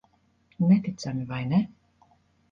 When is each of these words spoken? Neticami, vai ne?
Neticami, 0.67 1.25
vai 1.31 1.45
ne? 1.51 1.59